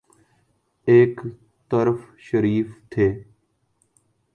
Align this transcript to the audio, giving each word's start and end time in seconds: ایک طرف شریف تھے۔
ایک 0.87 1.21
طرف 1.71 1.99
شریف 2.17 2.67
تھے۔ 2.89 3.07